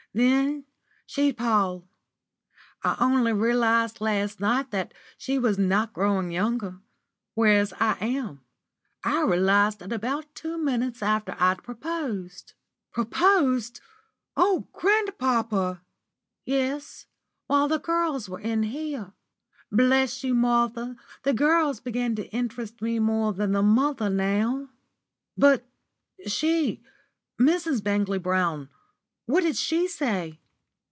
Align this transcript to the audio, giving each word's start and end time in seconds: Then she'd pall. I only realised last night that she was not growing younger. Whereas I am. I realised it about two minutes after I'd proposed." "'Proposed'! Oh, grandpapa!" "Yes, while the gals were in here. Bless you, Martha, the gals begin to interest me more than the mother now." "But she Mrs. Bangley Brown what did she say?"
Then 0.13 0.65
she'd 1.05 1.37
pall. 1.37 1.87
I 2.83 2.97
only 2.99 3.31
realised 3.31 4.01
last 4.01 4.41
night 4.41 4.69
that 4.71 4.93
she 5.17 5.39
was 5.39 5.57
not 5.57 5.93
growing 5.93 6.31
younger. 6.31 6.79
Whereas 7.33 7.71
I 7.79 7.97
am. 8.01 8.41
I 9.05 9.21
realised 9.21 9.81
it 9.81 9.93
about 9.93 10.35
two 10.35 10.57
minutes 10.57 11.01
after 11.01 11.33
I'd 11.39 11.63
proposed." 11.63 12.51
"'Proposed'! 12.91 13.79
Oh, 14.35 14.67
grandpapa!" 14.73 15.81
"Yes, 16.43 17.05
while 17.47 17.69
the 17.69 17.79
gals 17.79 18.27
were 18.27 18.41
in 18.41 18.63
here. 18.63 19.13
Bless 19.71 20.25
you, 20.25 20.35
Martha, 20.35 20.97
the 21.23 21.33
gals 21.33 21.79
begin 21.79 22.17
to 22.17 22.27
interest 22.33 22.81
me 22.81 22.99
more 22.99 23.31
than 23.31 23.53
the 23.53 23.63
mother 23.63 24.09
now." 24.09 24.67
"But 25.37 25.63
she 26.27 26.83
Mrs. 27.39 27.81
Bangley 27.81 28.17
Brown 28.19 28.67
what 29.27 29.43
did 29.43 29.55
she 29.55 29.87
say?" 29.87 30.37